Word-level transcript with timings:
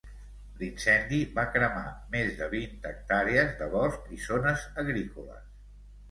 L'incendi 0.59 1.17
va 1.33 1.43
cremar 1.57 1.83
més 2.15 2.31
de 2.39 2.47
vint 2.53 2.87
hectàrees 2.91 3.51
de 3.59 3.67
bosc 3.75 4.09
i 4.17 4.17
zones 4.29 4.63
agrícoles. 4.85 5.45